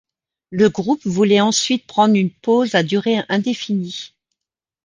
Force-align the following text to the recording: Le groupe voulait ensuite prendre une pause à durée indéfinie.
Le 0.49 0.67
groupe 0.67 1.05
voulait 1.05 1.41
ensuite 1.41 1.85
prendre 1.85 2.15
une 2.15 2.31
pause 2.31 2.73
à 2.73 2.81
durée 2.81 3.19
indéfinie. 3.29 4.15